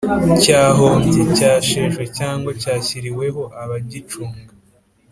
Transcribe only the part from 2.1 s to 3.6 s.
cyangwa cyashyiriweho